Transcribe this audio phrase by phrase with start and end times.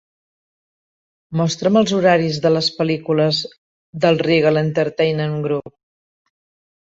[1.41, 3.41] Mostra'm els horaris de les pel·lícules
[4.05, 5.77] del Regal Entertainment Group